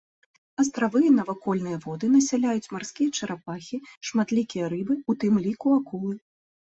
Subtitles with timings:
[0.61, 3.77] Астравы і навакольныя воды насяляюць марскія чарапахі,
[4.09, 6.15] шматлікія рыбы, у тым ліку акулы.